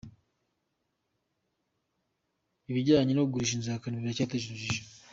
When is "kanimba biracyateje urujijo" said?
3.81-4.81